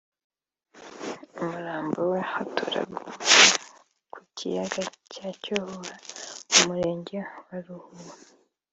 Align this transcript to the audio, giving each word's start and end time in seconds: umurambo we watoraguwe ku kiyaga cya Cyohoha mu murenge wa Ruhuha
umurambo 1.41 1.99
we 2.11 2.19
watoraguwe 2.31 3.11
ku 4.13 4.19
kiyaga 4.35 4.83
cya 5.13 5.27
Cyohoha 5.41 5.95
mu 6.51 6.61
murenge 6.67 7.17
wa 7.45 7.57
Ruhuha 7.65 8.15